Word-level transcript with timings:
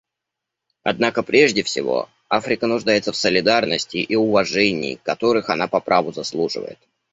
Однако, 0.81 1.21
прежде 1.21 1.61
всего, 1.61 2.09
Африка 2.27 2.65
нуждается 2.65 3.11
в 3.11 3.15
солидарности 3.15 3.97
и 3.97 4.15
уважении, 4.15 4.95
которых 4.95 5.51
она 5.51 5.67
по 5.67 5.79
праву 5.79 6.11
заслуживает. 6.11 6.79